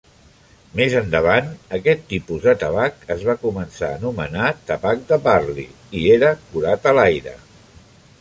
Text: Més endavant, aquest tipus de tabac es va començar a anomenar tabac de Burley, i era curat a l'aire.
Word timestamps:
Més 0.77 0.93
endavant, 0.99 1.49
aquest 1.77 2.01
tipus 2.13 2.47
de 2.47 2.55
tabac 2.63 3.05
es 3.15 3.25
va 3.27 3.35
començar 3.43 3.89
a 3.89 3.99
anomenar 4.01 4.47
tabac 4.71 5.05
de 5.13 5.21
Burley, 5.29 5.69
i 6.01 6.03
era 6.15 6.33
curat 6.55 6.89
a 6.93 6.95
l'aire. 7.01 7.37